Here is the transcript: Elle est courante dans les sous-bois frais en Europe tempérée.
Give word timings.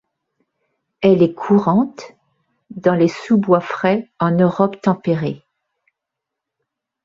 Elle 1.01 1.21
est 1.21 1.35
courante 1.35 2.13
dans 2.71 2.95
les 2.95 3.07
sous-bois 3.07 3.59
frais 3.61 4.09
en 4.19 4.31
Europe 4.31 4.81
tempérée. 4.81 5.43